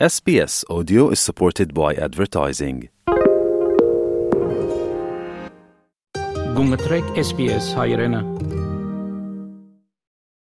SBS 0.00 0.64
Audio 0.68 1.08
is 1.10 1.20
supported 1.20 1.72
by 1.72 1.94
advertising. 1.94 2.88
Gunga 6.56 6.76
SBS 7.14 7.72
Hayrena. 7.76 8.63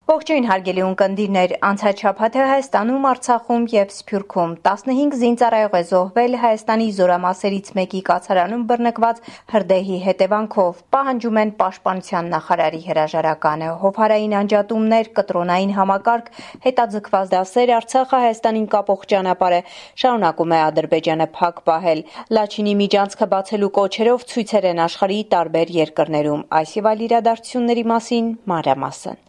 Ողջույն 0.07 0.45
հարգելի 0.47 0.83
ունկնդիրներ, 0.87 1.53
անցաչափաթը 1.67 2.43
Հայաստանում, 2.47 3.07
Արցախում 3.11 3.65
եւ 3.73 3.89
Սփյուռքում 3.95 4.53
15 4.69 5.17
զինծառայող 5.23 5.75
է 5.75 5.81
զոհվել 5.89 6.37
Հայաստանի 6.43 6.87
զորամասերից 6.99 7.71
մեկի 7.79 8.03
կացարանում 8.11 8.63
բռնկված 8.69 9.19
հրդեհի 9.55 9.99
հետևանքով։ 10.05 10.85
Պահանջում 10.95 11.41
են 11.43 11.51
Պաշտպանության 11.65 12.31
նախարարի 12.37 12.81
հրաժարականը։ 12.87 13.73
Հովհարային 13.83 14.39
անջատումներ, 14.43 15.11
կտրոնային 15.19 15.75
համակարգ, 15.81 16.31
հետաձգված 16.71 17.35
դասեր 17.35 17.75
Արցախը 17.83 18.23
Հայաստանին 18.27 18.71
կապող 18.79 19.05
ճանապարհը 19.11 19.61
շարունակում 20.07 20.55
է 20.55 20.63
Ադրբեջանը 20.71 21.31
փակ 21.35 21.63
պահել։ 21.67 22.07
Լաչինի 22.39 22.79
միջանցքը 22.87 23.33
բացելու 23.35 23.75
կոչերով 23.83 24.27
ցույցեր 24.31 24.71
են 24.71 24.87
աշխարհի 24.87 25.21
տարբեր 25.35 25.77
երկրներում։ 25.83 26.49
Այս 26.63 26.79
եւ 26.79 26.91
այլ 26.95 27.07
իրադարձությունների 27.11 27.89
մասին 27.97 28.35
մանրամասն։ 28.55 29.26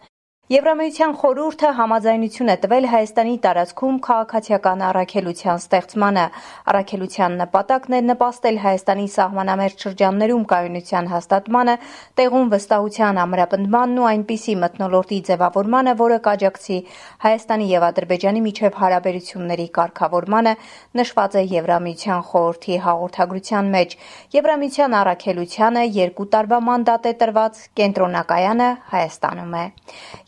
Եվրամիության 0.47 1.13
խորհուրդը 1.19 1.69
համաձայնություն 1.75 2.49
է 2.51 2.53
տվել 2.63 2.85
Հայաստանի 2.87 3.33
տարածքում 3.45 3.95
քաղաքացիական 4.05 4.83
առաքելության 4.89 5.57
ստեղծմանը։ 5.59 6.21
Առաքելության 6.71 7.33
նպատակն 7.41 7.95
է 7.97 7.99
նպաստել 8.07 8.59
Հայաստանի 8.63 9.07
սահմանամերձ 9.15 9.83
շրջաններում 9.83 10.45
կայունության 10.51 11.09
հաստատմանը, 11.11 11.75
տեղում 12.20 12.47
վստահության 12.53 13.20
ամրապնդմանն 13.27 13.99
ու 13.99 14.07
այնպիսի 14.07 14.55
մթնոլորտի 14.63 15.20
ձևավորմանը, 15.27 15.95
որը 15.99 16.21
կաջակցի 16.29 16.79
Հայաստանի 17.27 17.67
եւ 17.75 17.87
Ադրբեջանի 17.91 18.45
միջև 18.48 18.79
հարաբերությունների 18.87 19.67
կարգավորմանը, 19.75 20.55
նշված 21.01 21.37
է 21.37 21.43
Եվրամիության 21.57 22.23
խորհրդի 22.31 22.79
հաղորդագրության 22.87 23.75
մեջ։ 23.75 23.99
Եվրամիության 24.39 24.98
առաքելությանը 25.04 25.85
երկու 25.99 26.32
տարվա 26.37 26.63
մանդատ 26.71 27.11
է 27.11 27.15
տրված, 27.20 27.61
կենտրոնակայանը 27.84 28.71
Հայաստանում 28.95 29.54
է։ 29.57 29.67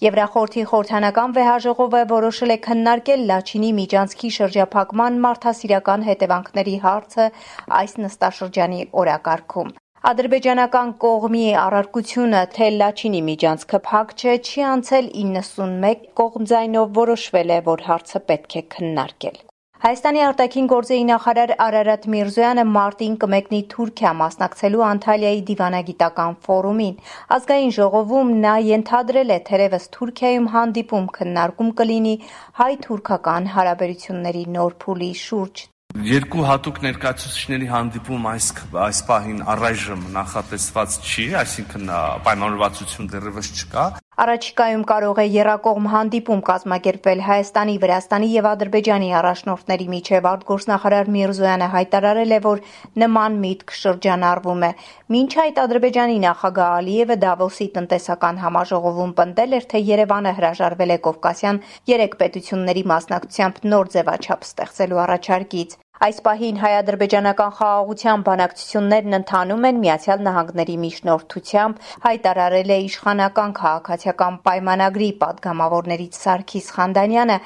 Եվրախորհրդի 0.10 0.62
խորհրդանական 0.70 1.34
վեհաժողովը 1.36 2.00
որոշել 2.12 2.54
է 2.54 2.56
քննարկել 2.66 3.26
Լաչինի 3.32 3.68
միջանցքի 3.80 4.30
շրջափակման 4.38 5.20
մարդասիրական 5.26 6.06
հետևանքների 6.08 6.74
հարցը 6.86 7.28
այս 7.82 7.94
նստաշրջանի 8.06 8.82
օրակարգում։ 9.04 9.70
Ադրբեջանական 10.14 10.96
կողմի 11.04 11.44
առարկությունը, 11.66 12.42
թե 12.56 12.72
Լաչինի 12.80 13.22
միջանցքը 13.30 13.82
փակ 13.90 14.16
չէ, 14.18 14.36
չի 14.50 14.66
անցել 14.72 15.12
91 15.28 16.10
կողմձայնով 16.24 16.98
որոշվել 17.04 17.56
է, 17.60 17.62
որ 17.70 17.86
հարցը 17.92 18.26
պետք 18.32 18.60
է 18.64 18.66
քննարկել։ 18.78 19.40
Հայաստանի 19.80 20.20
արտաքին 20.28 20.66
գործերի 20.68 21.04
նախարար 21.08 21.52
Արարատ 21.64 22.08
Միրզոյանը 22.12 22.64
մարտին 22.68 23.14
կմեկնի 23.22 23.60
Թուրքիա 23.74 24.10
մասնակցելու 24.22 24.84
Անտալիայի 24.88 25.40
դիվանագիտական 25.50 26.36
ֆորումին։ 26.48 26.98
Ազգային 27.38 27.72
ժողովում 27.78 28.34
նա 28.44 28.58
ենթադրել 28.74 29.32
է, 29.32 29.40
թերևս 29.48 29.88
Թուրքիայում 29.96 30.52
հանդիպում 30.60 31.08
քննարկում 31.16 31.72
կլինի 31.80 32.16
հայ-թուրքական 32.60 33.50
հարաբերությունների 33.56 34.44
նոր 34.60 34.76
փուլի 34.84 35.12
շուրջ։ 35.24 35.66
Երկու 36.06 36.44
հատուկ 36.46 36.84
ներկայացուցիչների 36.86 37.68
հանդիպում 37.72 38.28
այս 38.30 38.48
այս 38.84 39.00
պահին 39.08 39.40
առայժմ 39.56 40.04
նախատեսված 40.20 40.98
չի, 41.08 41.26
այսինքն 41.40 41.90
պայմանավորվածություն 42.28 43.10
դեռևս 43.16 43.50
չկա։ 43.56 43.86
Առաջիկայում 44.20 44.82
կարող 44.84 45.20
է 45.22 45.24
երակողմ 45.32 45.86
հանդիպում 45.92 46.40
կազմակերպվել 46.50 47.22
Հայաստանի, 47.24 47.76
Վրաստանի 47.84 48.28
եւ 48.34 48.48
Ադրբեջանի 48.50 49.10
առաջնորդների 49.20 49.88
միջև 49.94 50.28
արտգործնախարար 50.32 51.12
Միրզոյանը 51.16 51.70
հայտարարել 51.76 52.36
է, 52.36 52.40
որ 52.50 52.62
նման 53.04 53.40
միտք 53.46 53.74
շրջանառվում 53.80 54.66
է։ 54.68 54.72
Մինչ 55.16 55.32
այդ 55.46 55.64
Ադրբեջանի 55.64 56.20
նախագահ 56.28 56.76
Ալիևը 56.84 57.20
Դավոսի 57.24 57.68
տնտեսական 57.80 58.44
համաժողովում 58.44 59.14
պնդել 59.24 59.60
էր, 59.60 59.70
թե 59.72 59.86
Երևանը 59.96 60.34
հրաժարվել 60.40 60.96
է 60.96 61.04
Կովկասյան 61.08 61.64
երեք 61.96 62.20
պետությունների 62.20 62.84
մասնակցությամբ 62.92 63.64
նոր 63.72 63.94
ձևաչափ 63.96 64.50
ստեղծելու 64.52 65.04
առաջարկից։ 65.08 65.80
Այս 66.00 66.20
պահին 66.26 66.60
հայ-ադրբեջանական 66.62 67.50
խաղաղության 67.56 68.22
բանակցություններն 68.28 69.18
ընթանում 69.18 69.66
են 69.70 69.82
Միացյալ 69.84 70.24
Նահանգների 70.28 70.78
միջնորդությամբ, 70.84 71.82
հայտարարել 72.06 72.74
է 72.76 72.80
իշխանական 72.86 73.56
քաղաքացիական 73.60 74.40
պայմանագրի 74.48 75.12
падգամավորներից 75.28 76.24
Սարգիս 76.24 76.74
Խանդանյանը։ 76.80 77.40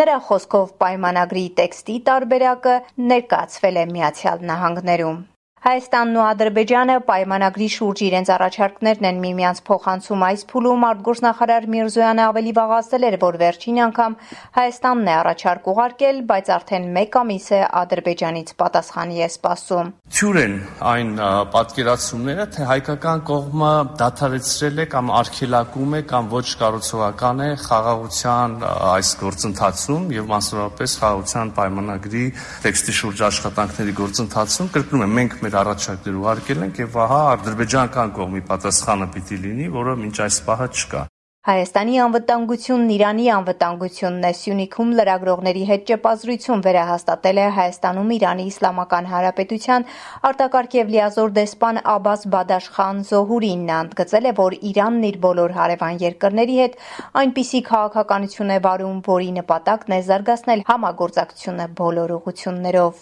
Նրա 0.00 0.18
խոսքով 0.32 0.76
պայմանագրի 0.84 1.48
տեքստի 1.60 2.02
տարբերակը 2.08 2.78
ներկայացվել 3.12 3.82
է 3.84 3.90
Միացյալ 3.92 4.48
Նահանգներում։ 4.52 5.26
Հայաստանն 5.58 6.16
ու 6.18 6.22
Ադրբեջանը 6.22 6.94
պայմանագրի 7.08 7.66
շուրջ 7.74 8.00
իրենց 8.06 8.28
առաջարկներն 8.30 9.06
են 9.08 9.16
միմյանց 9.24 9.60
փոխանցում 9.68 10.20
այս 10.28 10.44
փուլում 10.52 10.84
արտգործնախարար 10.88 11.64
Միրզոյանը 11.74 12.22
ավելի 12.28 12.52
վաղացել 12.58 13.06
էր, 13.08 13.16
որ 13.24 13.38
վերջին 13.42 13.80
անգամ 13.88 14.14
Հայաստանն 14.58 15.08
է 15.08 15.14
առաջարկ 15.18 15.66
ուղարկել, 15.72 16.20
բայց 16.30 16.50
արդեն 16.58 16.86
1 17.02 17.18
ամիս 17.18 17.48
է 17.58 17.60
Ադրբեջանից 17.82 18.52
պատասխանի 18.62 19.18
է 19.18 19.28
սպասում։ 19.34 19.90
Թյուր 20.18 20.38
են 20.44 20.54
այն 20.92 21.10
պատկերացումները, 21.58 22.46
թե 22.54 22.68
հայկական 22.70 23.24
կողմը 23.28 23.72
դադարեցրել 23.98 24.78
է 24.78 24.86
կամ 24.94 25.12
արգելակում 25.18 25.98
է 25.98 26.02
կամ 26.14 26.30
ոչ 26.38 26.46
կառուցողական 26.62 27.42
է 27.42 27.50
խաղաղության 27.66 28.56
այս 28.94 29.10
գործընթացում 29.26 30.08
եւ 30.18 30.30
մասնավորապես 30.32 30.96
խաղաղության 31.02 31.52
պայմանագրի 31.58 32.24
տեքստի 32.64 32.96
շուրջ 32.98 33.22
աշխատանքների 33.28 33.94
գործընթացում 33.98 34.72
կրկնում 34.78 35.04
եմ 35.08 35.14
մենք 35.18 35.36
մեր 35.48 35.56
առաջարկներ 35.62 36.16
ուղարկել 36.20 36.64
ենք 36.66 36.80
եւ 36.82 36.96
ահա 37.04 37.20
ադրբեջանական 37.32 38.10
կողմի 38.18 38.42
պատասխանը 38.52 39.06
պիտի 39.14 39.38
լինի, 39.44 39.68
որը 39.78 39.94
մինչ 40.02 40.16
այս 40.28 40.40
պահը 40.48 40.66
չկա։ 40.76 41.02
«Հայաստանի 41.46 41.94
անվտանգությունն 42.02 42.88
Իրանի 42.92 43.26
անվտանգությունն 43.32 44.24
է» 44.28 44.30
սյունիքում 44.38 44.88
լրագրողների 44.98 45.60
հետ 45.68 45.82
ճեպազրույցում 45.88 46.64
վերահաստատել 46.66 47.38
է 47.38 47.44
Հայաստանում 47.58 48.10
Իրանի 48.16 48.44
Իսլամական 48.50 49.04
Հանրապետության 49.12 49.86
արտակարգ 50.28 50.74
և 50.78 50.90
լիազոր 50.94 51.30
դեսպան 51.38 51.78
Աբբաս 51.94 52.26
Բադաշխան 52.34 52.96
Զոհուրին: 53.08 53.62
Նա 53.70 53.78
ընդգծել 53.86 54.24
է, 54.28 54.32
որ 54.42 54.52
Իրանն 54.68 55.06
իր 55.08 55.16
բոլոր 55.24 55.54
հարևան 55.58 55.94
երկրների 56.02 56.56
հետ 56.58 56.76
այնպիսի 57.22 57.60
քաղաքականություն 57.70 58.52
է 58.52 58.58
վարում, 58.68 58.98
որի 59.08 59.30
նպատակն 59.38 59.96
է 59.96 60.00
զարգացնել 60.10 60.60
համագործակցությունը 60.68 61.66
բոլոր 61.80 62.08
ուղղություններով: 62.18 62.92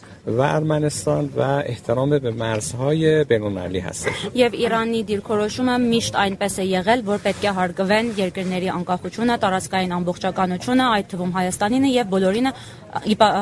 «Եվ 4.37 4.53
Իրանի 4.67 5.01
դիրքորոշումը 5.11 5.77
միշտ 5.91 6.15
այնպես 6.27 6.55
է 6.63 6.65
եղել, 6.77 7.01
որ 7.11 7.19
պետք 7.27 7.43
է 7.47 7.53
հարգվեն 7.57 8.09
երկրների 8.27 8.73
անկախությունը, 8.77 9.37
տարածքային 9.45 9.95
ամբողջականությունը, 9.99 10.89
այդ 10.97 11.13
թվում 11.13 11.37
Հայաստանինը 11.41 11.93
եւ 11.97 12.11
բոլորինը 12.17 12.57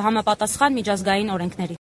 համապատասխան 0.09 0.79
միջազգային 0.81 1.35
օրենքների։ 1.39 1.84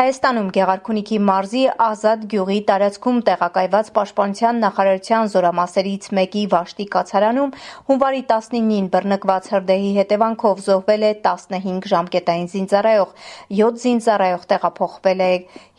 Հայաստանում 0.00 0.46
Գեղարքունիքի 0.56 1.16
մարզի 1.28 1.62
Ազատ 1.84 2.22
գյուղի 2.32 2.54
տարածքում 2.70 3.16
տեղակայված 3.26 3.88
Պաշտպանության 3.96 4.60
նախարարության 4.64 5.26
զորամասերից 5.34 6.06
մեկի 6.16 6.44
Վաշտի 6.54 6.86
կացարանում 6.94 7.52
հունվարի 7.90 8.22
19-ին 8.30 8.86
բռնկված 8.94 9.50
հրդեհի 9.52 9.90
հետևանքով 9.98 10.62
զոհվել 10.70 11.04
է 11.04 11.10
15 11.26 11.90
ժամկետային 11.92 12.48
զինծառայող, 12.54 13.12
7 13.60 13.82
զինծառայող 13.84 14.46
տեղափոխվել 14.54 15.20
է 15.20 15.28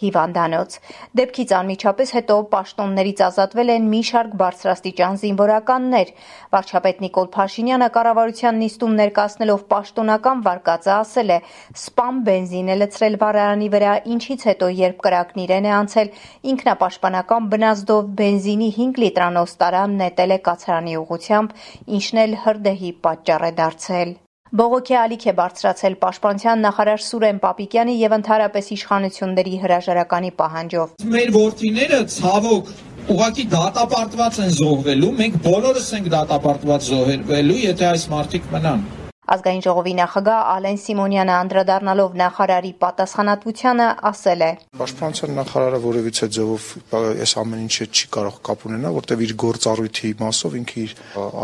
հիվանդանոց։ 0.01 0.77
Դեպքից 1.17 1.51
անմիջապես 1.57 2.13
հետո 2.17 2.37
պաշտոններից 2.53 3.19
ազատվել 3.25 3.73
են 3.73 3.89
մի 3.89 4.01
շարք 4.11 4.37
բարձրաստիճան 4.41 5.19
զինվորականներ։ 5.21 6.13
Վարչապետ 6.53 7.03
Նիկոլ 7.05 7.27
Փաշինյանը 7.41 7.89
կառավարության 7.97 8.61
նիստում 8.61 8.95
ներկայացնելով 9.01 9.65
պաշտոնական 9.71 10.45
վարկածը 10.45 10.93
ասել 11.01 11.29
է. 11.31 11.39
«Սպամ 11.81 12.23
բենզին 12.27 12.71
է 12.71 12.79
լցրել 12.81 13.19
վարարանի 13.21 13.69
վրա, 13.71 13.93
ինչից 14.15 14.47
հետո, 14.51 14.71
երբ 14.81 14.97
կրակն 15.05 15.43
իրեն 15.45 15.67
է 15.69 15.71
անցել, 15.81 16.11
ինքնապաշտպանական 16.53 17.47
բնազդով 17.53 18.09
բենզինի 18.21 18.71
5 18.81 18.99
լիտրանոց 19.05 19.55
տարան 19.61 19.95
նետել 20.01 20.35
է 20.35 20.39
կացարանի 20.49 20.97
ուղությամբ, 21.03 21.55
ինչն 21.99 22.21
էլ 22.25 22.35
հրդեհի 22.43 22.91
պատճառ 23.07 23.47
է 23.47 23.55
դարձել։ 23.61 24.13
Բողոքի 24.51 24.95
ալիք 24.99 25.25
է 25.31 25.33
բարձրացել 25.37 25.93
Պաշտպանության 26.01 26.63
նախարար 26.65 27.03
Սուրեն 27.07 27.37
Պապիկյանը 27.39 27.93
եւ 28.01 28.15
ընդհանրապես 28.17 28.71
իշխանությունների 28.75 29.55
հրաժարականի 29.63 30.31
պահանջով։ 30.41 31.07
Մեր 31.15 31.33
ворթիները 31.37 32.03
ցավոք 32.19 32.73
ուղակի 33.15 33.45
դատապարտված 33.55 34.41
են 34.43 34.55
զոհվելու, 34.59 35.13
մենք 35.21 35.43
բոլորս 35.47 35.91
ենք 36.01 36.15
դատապարտված 36.19 36.89
զոհվելու, 36.91 37.61
եթե 37.71 37.87
այս 37.95 38.09
մարտիկ 38.11 38.51
մնան։ 38.51 38.83
Ազգային 39.31 39.61
ժողովի 39.63 39.91
նախագահ 39.95 40.39
Ալեն 40.51 40.79
Սիմոնյանը 40.83 41.33
անդրադառնալով 41.41 42.15
նախարարի 42.19 42.71
պատասխանատվությանը 42.81 43.85
ասել 44.09 44.43
է. 44.43 44.49
Պաշտպանության 44.81 45.33
նախարարը 45.39 45.79
որևիցե 45.85 46.29
ձևով 46.35 46.67
այս 46.99 47.35
ամեն 47.39 47.63
ինչը 47.63 47.87
չի 47.95 48.09
կարող 48.17 48.41
կապ 48.51 48.67
ունենալ, 48.67 48.97
որտեղ 48.99 49.23
իր 49.27 49.33
գործառույթի 49.45 50.13
մասով 50.19 50.59
ինքը 50.61 50.77
իր 50.83 50.95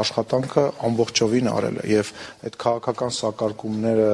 աշխատանքը 0.04 0.68
ամբողջովին 0.92 1.52
արել 1.56 1.80
է 1.80 1.90
եւ 1.96 2.14
այդ 2.52 2.62
քաղաքական 2.68 3.18
սակարկումները 3.24 4.14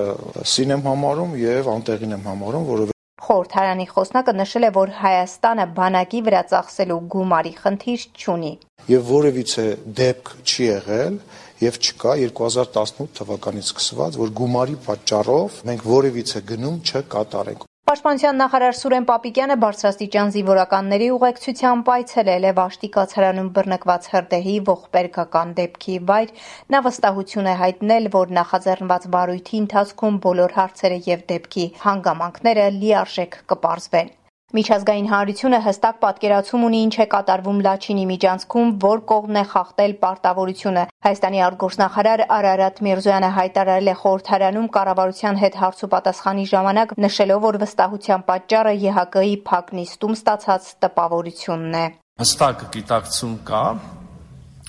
սին 0.54 0.78
եմ 0.78 0.90
համարում 0.94 1.38
եւ 1.42 1.72
անտեղին 1.74 2.18
եմ 2.20 2.28
համարում, 2.30 2.68
որովհետեւ 2.74 2.92
Խորհրդարանի 3.24 3.86
խոսնակը 3.88 4.34
նշել 4.36 4.66
է, 4.68 4.70
որ 4.76 4.90
Հայաստանը 5.00 5.66
բանակի 5.78 6.20
վրա 6.26 6.42
ծախսելու 6.52 6.98
գումարի 7.14 7.54
խնդիր 7.62 8.02
չունի։ 8.20 8.52
Եվ 8.92 9.06
որևիցե 9.08 9.66
դեպք 10.00 10.32
չի 10.44 10.66
եղել, 10.68 11.16
եւ 11.64 11.82
չկա 11.84 12.16
2018 12.24 13.14
թվականից 13.20 13.70
սկսված, 13.74 14.18
որ 14.24 14.34
գումարի 14.40 14.80
պատճառով 14.88 15.62
մենք 15.70 15.86
որևիցե 15.98 16.48
գնում 16.54 16.82
չկատարենք։ 16.84 17.70
Պաշտպանության 17.84 18.38
նախարար 18.40 18.76
Սուրեն 18.80 19.06
Պապիկյանը 19.10 19.56
բարձրաստիճան 19.64 20.30
զինվորականների 20.36 21.10
ուղեկցությամբ 21.16 21.92
այցելել 21.96 22.48
է 22.48 22.54
Վաշտի 22.60 22.90
կացարանում 22.96 23.50
բռնկված 23.58 24.08
հրդեհի 24.14 24.56
ողբերգական 24.70 25.54
դեպքի 25.60 26.00
վայր։ 26.14 26.34
Նա 26.76 26.84
վստահություն 26.88 27.52
է 27.52 27.58
հայտնել, 27.66 28.10
որ 28.16 28.34
նախաձեռնված 28.40 29.12
վարույթի 29.20 29.62
ընթացքում 29.68 30.20
բոլոր 30.26 30.58
հարցերը 30.64 31.00
եւ 31.12 31.30
դեպքի 31.36 31.70
հանգամանքները 31.86 32.68
լիարժեք 32.80 33.40
կպարզվեն։ 33.54 34.14
Միջազգային 34.54 35.08
հանրությունը 35.10 35.60
հստակ 35.66 35.96
պատկերացում 36.04 36.66
ունի 36.66 36.80
ինչ 36.86 36.96
է 37.02 37.06
կատարվում 37.14 37.62
Լաչինի 37.66 38.04
միջանցքում, 38.10 38.68
որ 38.84 39.00
կողմն 39.12 39.40
է 39.42 39.44
խախտել 39.54 39.96
պարտավորությունը։ 40.04 40.84
Հայաստանի 41.08 41.42
արտգործնախարար 41.46 42.24
Արարատ 42.38 42.78
Միրզոյանը 42.86 43.32
հայտարարել 43.38 43.90
է 43.90 43.96
խորհրդարանում 44.04 44.68
կառավարության 44.78 45.42
հետ 45.42 45.58
հարցուպատասխանի 45.64 46.46
ժամանակ, 46.54 46.94
նշելով, 47.02 47.42
որ 47.50 47.60
վստահության 47.66 48.26
պատճառը 48.30 48.76
ԵՀԿ-ի 48.84 49.34
փակ 49.50 49.74
նիստում 49.82 50.16
ստացած 50.22 50.70
տպավորությունն 50.86 51.76
է։ 51.82 51.86
Հստակ 52.22 52.66
գիտակցում 52.78 53.36
կա 53.50 53.66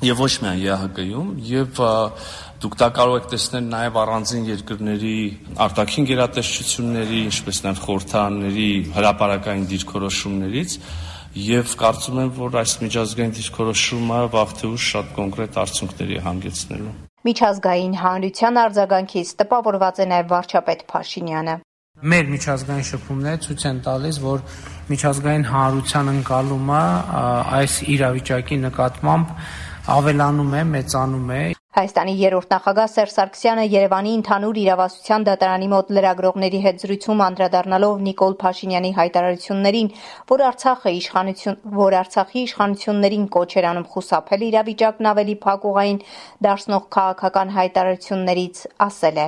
եւ 0.04 0.20
ոչ 0.24 0.32
միայն 0.42 0.64
ԵՀԿ-ում 0.96 1.28
եւ 1.44 1.84
Դուք 2.64 2.76
դա 2.80 2.86
կարող 2.96 3.14
եք 3.18 3.26
տեսնել 3.28 3.64
նաև 3.68 3.96
առանձին 4.00 4.44
երկրների 4.48 5.16
արտաքին 5.60 6.04
գերատեսչությունների, 6.08 7.18
ինչպես 7.28 7.58
նաև 7.64 7.80
խորհրդարանների 7.84 8.68
հրաապարակային 8.94 9.66
դիրքորոշումներից 9.72 10.76
եւ 11.44 11.74
կարծում 11.82 12.20
եմ, 12.22 12.30
որ 12.38 12.56
այս 12.62 12.72
միջազգային 12.84 13.34
դիրքորոշումը 13.36 14.20
վաղ 14.32 14.54
թե 14.56 14.70
ուշ 14.72 14.86
շատ 14.94 15.10
կոնկրետ 15.18 15.58
արդյունքների 15.60 16.16
հանգեցնելու։ 16.24 16.94
Միջազգային 17.28 17.94
հանրության 18.00 18.60
արձագանքից 18.64 19.34
տպավորված 19.44 20.00
է 20.00 20.06
նաև 20.14 20.32
վարչապետ 20.32 20.86
Փաշինյանը։ 20.94 21.56
Մեր 22.14 22.30
միջազգային 22.32 22.86
շփումները 22.88 23.42
ցույց 23.44 23.66
են 23.68 23.82
տալիս, 23.84 24.16
որ 24.24 24.40
միջազգային 24.88 25.44
հանրության 25.52 26.10
ընկալումը 26.14 26.80
այս 27.60 27.76
իրավիճակի 27.92 28.58
նկատմամբ 28.64 29.36
ավելանում 29.94 30.56
է, 30.58 30.64
մեծանում 30.74 31.30
է 31.34 31.42
Հայաստանի 31.74 32.12
երրորդ 32.14 32.52
նախագահ 32.54 32.90
Սերժ 32.90 33.12
Սարգսյանը 33.16 33.62
Երևանի 33.66 34.10
ընդհանուր 34.16 34.58
իրավասության 34.62 35.24
դատարանի 35.26 35.68
մոտ 35.72 35.88
լրագրողների 35.96 36.58
հետ 36.66 36.76
զրույցում 36.84 37.22
անդրադառնալով 37.24 38.04
Նիկոլ 38.06 38.36
Փաշինյանի 38.42 38.90
հայտարարություններին, 38.98 39.88
որ 40.30 40.44
Արցախը 40.48 40.92
իշխանություն, 40.98 41.56
որ 41.74 41.96
Արցախի 41.98 42.44
իշխանություններին 42.46 43.24
կոչ 43.34 43.50
էր 43.58 43.66
անում 43.74 43.88
խուսափել 43.90 44.44
իրավիճակն 44.54 45.08
ավելի 45.10 45.34
փակուղային 45.42 45.98
դարձնող 46.46 46.86
քաղաքական 46.94 47.50
հայտարարություններից, 47.58 48.60
ասել 48.86 49.18
է. 49.18 49.26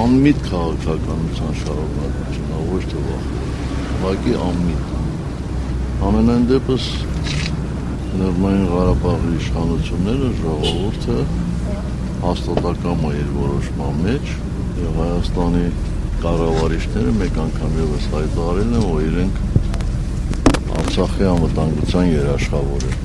Անմիտ 0.00 0.40
քաղաքականության 0.48 1.52
շարունակությունն 1.60 2.70
ոչ 2.72 2.82
թե 2.88 3.02
վախ։ 3.10 3.28
Ուղղակի 3.96 4.34
անմիտ։ 4.48 4.96
Ամենայն 6.08 6.48
դեպս 6.56 6.88
Լեռնային 8.16 8.66
Ղարաբաղի 8.72 9.30
իշխանությունները 9.36 10.28
ժողովուրդը 10.40 11.18
հաստատակամ 12.22 13.04
է 13.06 13.12
իր 13.20 13.28
որոշման 13.36 14.00
մեջ 14.06 14.32
եւ 14.82 15.00
Հայաստանի 15.00 15.66
կառավարիչները 16.22 17.12
մեկ 17.20 17.42
անգամ 17.46 17.76
եւս 17.82 18.06
հայտարարել 18.14 18.72
են, 18.76 18.86
որ 18.86 19.04
իրենք 19.10 19.44
Արցախի 20.76 21.28
անվտանգության 21.32 22.08
երաշխավոր 22.12 22.86
են։ 22.86 23.04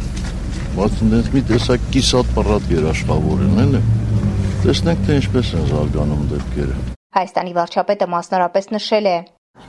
Բայց 0.72 1.02
այնպես 1.02 1.30
մի 1.36 1.42
տեսակ 1.52 1.86
կիսատ 1.92 2.32
պռատ 2.38 2.72
երաշխավոր 2.72 3.44
են, 3.48 3.60
էլի։ 3.66 3.82
Տեսնենք 4.64 5.06
թե 5.08 5.20
ինչպես 5.20 5.54
են 5.58 5.70
զարգանում 5.72 6.26
դեպքերը։ 6.32 6.76
Հայաստանի 7.18 7.56
վարչապետը 7.58 8.08
մասնարարպես 8.16 8.70
նշել 8.78 9.12
է. 9.12 9.18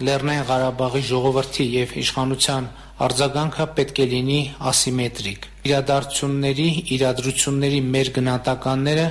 Լեռնային 0.01 0.47
Ղարաբաղի 0.49 1.03
ժողովրդի 1.09 1.65
եւ 1.73 1.93
իշխանության 2.03 2.69
արձագանքը 3.07 3.67
պետք 3.77 3.99
է 4.03 4.07
լինի 4.13 4.41
ասիմետրիկ։ 4.73 5.49
Իրադարձությունների, 5.69 6.69
իրադրությունների 6.97 7.81
մեր 7.95 8.11
գնահատականները 8.19 9.07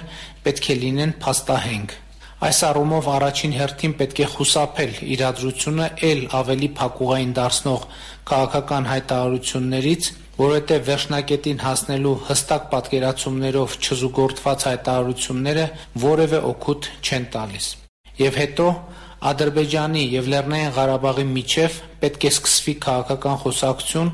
պետք 0.46 0.70
է 0.72 0.76
լինեն 0.82 1.14
փաստահենք։ 1.26 1.96
Այս 2.42 2.60
առումով 2.66 3.08
առաջին 3.16 3.52
հերթին 3.54 3.92
պետք 4.00 4.20
է 4.22 4.28
խուսափել 4.34 4.94
իրադրությունը 5.16 5.88
ել 6.08 6.22
ավելի 6.40 6.70
փակուղային 6.80 7.34
դարձնող 7.38 7.84
քաղաքական 8.32 8.88
հայտարարություններից, 8.92 10.08
որովհետև 10.42 10.88
վերջնակետին 10.88 11.62
հասնելու 11.62 12.16
հստակ 12.32 12.66
պատկերացումներով 12.72 13.76
չզուգորդված 13.86 14.66
հայտարարությունները 14.72 15.66
որևէ 16.06 16.40
օգուտ 16.52 16.90
չեն 17.06 17.30
տալիս։ 17.38 17.68
Եվ 18.22 18.42
հետո 18.42 18.68
Ադրբեջանի 19.22 20.02
եւ 20.16 20.30
Լեռնային 20.34 20.72
Ղարաբաղի 20.74 21.26
միջև 21.30 21.76
պետք 22.02 22.24
է 22.26 22.30
սկսվի 22.32 22.74
քաղաքական 22.86 23.36
խոսակցություն 23.44 24.10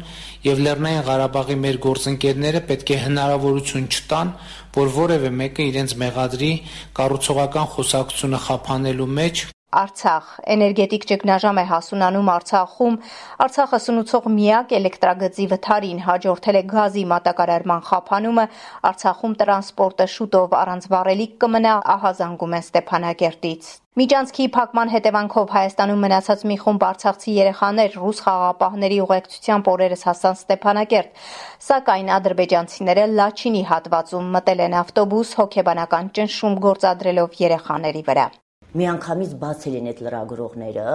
եւ 0.48 0.64
Լեռնային 0.68 1.06
Ղարաբաղի 1.08 1.58
մեր 1.64 1.80
գործընկերները 1.88 2.62
պետք 2.68 2.92
է 2.92 2.98
հնարավորություն 3.08 3.88
չտան, 3.88 4.34
որ 4.78 4.92
որևէ 4.98 5.32
մեկը 5.42 5.68
իրենց 5.72 5.96
մեղադրի 6.04 6.52
կառուցողական 7.00 7.72
խոսակցությունը 7.78 8.42
խափանելու 8.48 9.14
մեջ 9.22 9.46
Արցախ 9.78 10.30
էներգետիկ 10.58 11.08
ճգնաժամ 11.12 11.62
է 11.62 11.66
հասունանում 11.72 12.30
Արցախում 12.34 13.00
Արցախը 13.46 13.80
սնուցող 13.86 14.30
միակ 14.38 14.76
էլեկտրագծի 14.82 15.48
վթարին 15.54 16.00
հաջորդել 16.08 16.60
է 16.62 16.64
գազի 16.76 17.04
մատակարարման 17.14 17.84
խափանումը 17.90 18.46
Արցախում 18.92 19.36
տրանսպորտը 19.42 20.08
շուտով 20.18 20.56
առանց 20.62 20.88
վառելիք 20.94 21.36
կմնա 21.44 21.76
ահազանգում 21.98 22.56
են 22.58 22.66
Ստեփանակերտից 22.68 23.76
Միջանցքի 23.98 24.46
փակման 24.54 24.92
հետևանքով 24.94 25.54
Հայաստանում 25.58 26.04
մնացած 26.06 26.42
մի 26.50 26.58
խումբ 26.64 26.84
արցախցի 26.88 27.32
երեխաներ 27.38 27.98
ռուս 28.02 28.20
խաղաղապահների 28.28 29.00
ուղեկցությամբ 29.08 29.72
օրերս 29.74 30.06
հասան 30.10 30.40
Ստեփանակերտ, 30.44 31.28
սակայն 31.72 32.16
ադրբեջանցիները 32.20 33.12
Լաչինի 33.18 33.68
հատվածում 33.74 34.34
մտել 34.38 34.66
են 34.70 34.82
ավտոբուս 34.86 35.38
հոգեբանական 35.42 36.12
ճնշում 36.20 36.60
գործադրելով 36.68 37.42
երեխաների 37.48 38.06
վրա 38.12 38.34
միանգամից 38.82 39.34
բացել 39.42 39.80
են 39.80 39.90
այդ 39.92 40.04
լրագրողները 40.08 40.92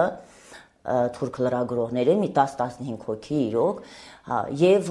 թուրք 0.83 1.37
լրագրողները 1.45 2.15
մի 2.19 2.29
10-15 2.35 3.05
հոգի 3.07 3.37
իրոք 3.43 3.77
հա 4.27 4.39
եւ 4.59 4.89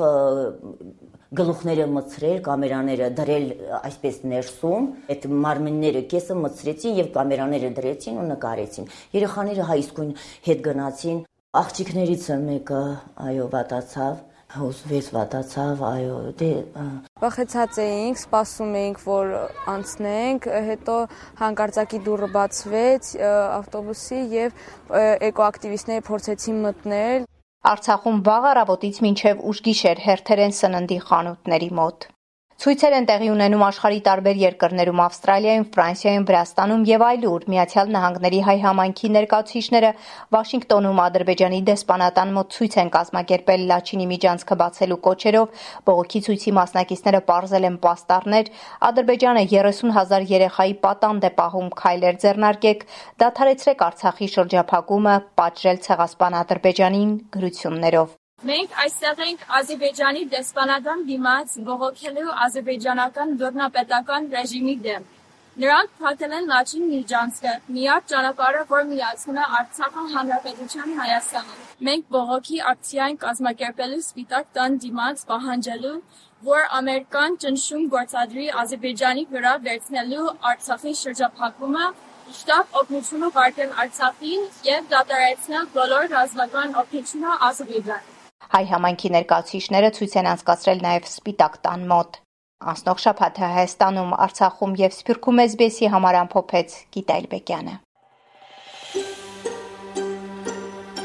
գլուխները 1.32 1.84
մցրել, 1.88 2.40
կամերաները 2.44 3.06
դրել 3.18 3.44
այսպես 3.78 4.16
ներսում, 4.32 4.88
այդ 5.12 5.22
մարմինները 5.44 6.02
կեսը 6.12 6.36
մցրեցին 6.40 6.98
եւ 7.00 7.08
կամերաները 7.14 7.70
դրեցին 7.78 8.18
ու 8.20 8.26
նկարեցին։ 8.32 8.90
Երեխաները 9.16 9.68
հա 9.68 9.76
իսկույն 9.82 10.12
հետ 10.48 10.60
գնացին, 10.68 11.22
աղջիկներից 11.62 12.26
մեկը 12.42 12.82
այո 13.28 13.48
վատացավ 13.56 14.20
հոզվեց, 14.52 15.06
վատացավ, 15.16 15.82
այո, 15.88 16.16
դե 16.40 16.50
Վախեցած 17.22 17.78
էինք, 17.84 18.20
սպասում 18.20 18.74
էինք, 18.82 19.02
որ 19.06 19.32
անցնենք, 19.72 20.48
հետո 20.68 20.96
հանկարծակի 21.40 22.00
դուռը 22.08 22.30
բացվեց 22.36 23.12
ավտոբուսի 23.32 24.20
եւ 24.36 24.64
էկոակտիվիստները 25.32 26.06
փորձեցին 26.12 26.64
մտնել։ 26.68 27.28
Արցախում 27.72 28.24
վաղ 28.28 28.48
առավոտից 28.52 29.04
մինչև 29.06 29.44
ուշ 29.52 29.62
գիշեր 29.68 30.02
հերթեր 30.08 30.46
են 30.48 30.58
սննդի 30.60 30.98
խանութների 31.08 31.70
մոտ։ 31.78 32.11
Ցույցեր 32.62 32.94
են 32.94 33.06
տեղի 33.10 33.28
ունենում 33.32 33.62
աշխարհի 33.66 33.96
տարբեր 34.06 34.36
երկրներում՝ 34.40 35.00
Ավստրալիայում, 35.02 35.64
Ֆրանսիայում, 35.74 36.26
Վրաստանում 36.28 36.84
եւ 36.86 37.04
այլուր։ 37.06 37.46
Միացյալ 37.54 37.90
Նահանգների 37.94 38.42
հայ 38.48 38.54
համայնքի 38.64 39.10
ներկայացուցիչները 39.16 39.90
Վաշինգտոնում 40.36 41.00
Ադրբեջանի 41.06 41.58
դեսպանատան 41.72 42.30
մոտ 42.38 42.54
ցույց 42.58 42.78
են 42.84 42.92
կազմակերպել 42.98 43.66
Լաչինի 43.72 44.06
միջանցքը 44.12 44.58
բացելու 44.62 45.00
կոչերով։ 45.08 45.66
Բողոքի 45.90 46.24
ցույցի 46.30 46.54
մասնակիցները 46.62 47.22
ողջել 47.34 47.68
են 47.72 47.82
պաստառներ։ 47.82 48.54
Ադրբեջանը 48.92 49.44
30000 49.58 50.30
երեխայի 50.36 50.78
պատանդ 50.86 51.26
է 51.26 51.34
պահում 51.42 51.76
քայլեր 51.82 52.22
ձեռնարկեք, 52.22 52.88
դադարեցրեք 53.26 53.86
Արցախի 53.90 54.32
շրջափակումը, 54.38 55.20
պատժել 55.42 55.86
ցեղասպան 55.90 56.42
Ադրբեջանին 56.46 57.14
գրություններով։ 57.34 58.21
Մենք 58.42 58.72
այստեղ 58.82 59.20
ենք 59.22 59.42
Ադրբեջանի 59.56 60.22
դեսպանատան 60.30 61.02
դիմաց 61.08 61.52
բողոքելու 61.66 62.32
ադրբեջանական 62.44 63.34
բռնապետական 63.42 64.24
ռեժիմի 64.32 64.72
դեմ։ 64.86 65.04
Նրանք 65.62 65.90
փակել 66.00 66.32
են 66.38 66.48
Լաչին 66.50 66.88
Միրջանցքը, 66.92 67.52
միակ 67.76 68.08
ճանապարհը, 68.12 68.64
որ 68.72 68.82
միացնում 68.88 69.38
է 69.42 69.44
Արցախը 69.58 70.04
Հանրապետության 70.14 70.94
Հայաստանին։ 70.98 71.60
Մենք 71.88 72.08
բողոքի 72.16 72.58
ակցիային 72.72 73.18
կազմակերպելու 73.24 74.02
Սպիտակ 74.02 74.48
տան 74.58 74.78
դիմաց 74.86 75.22
պահանջելու, 75.30 75.96
որ 76.50 76.66
Ամերիկան 76.78 77.36
ճնշում 77.44 77.84
գործադրի 77.94 78.48
Ադրբեջանի 78.64 79.24
վրա 79.36 79.52
վերցնելու 79.68 80.32
Արցախի 80.52 80.94
շրջափակումը, 81.02 81.84
շտապ 82.40 82.80
օգնությունը 82.82 83.30
վարկել 83.38 83.78
Արցախին 83.84 84.48
եւ 84.72 84.90
դադարեցնել 84.96 85.70
բոլոր 85.78 86.10
ռազմական 86.16 86.76
օգնությունը 86.82 87.38
Ադրբեջանին։ 87.50 88.11
Հայ 88.52 88.66
համայնքի 88.68 89.08
ներկայացուցիչները 89.14 89.88
ցույց 89.96 90.14
են 90.20 90.26
անցկացրել 90.28 90.80
նաև 90.84 91.06
Սպիտակ 91.08 91.54
տան 91.64 91.84
մոտ։ 91.88 92.16
Անցնող 92.72 92.98
շաբաթը 93.04 93.48
Հայաստանում, 93.52 94.10
Արցախում 94.26 94.74
եւ 94.82 94.92
Սփյուռքում 94.96 95.40
էսբեսի 95.44 95.88
համար 95.94 96.18
ամփոփեց 96.20 96.74
Գիտայլ 96.96 97.28
Բեկյանը։ 97.32 97.76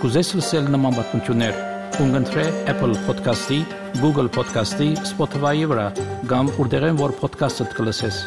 Կուզես 0.02 0.34
լսել 0.38 0.68
նման 0.76 0.98
բանություններ, 1.00 1.62
կընտրե 1.96 2.44
Apple 2.76 3.00
Podcast-ի, 3.08 3.62
Google 4.04 4.28
Podcast-ի, 4.36 4.90
Spotify-ի 5.14 5.72
վրա, 5.72 5.88
կամ 6.34 6.52
որտեղեն 6.60 7.00
որ 7.00 7.16
podcast-ը 7.24 7.72
դուք 7.72 7.82
լսես։ 7.88 8.20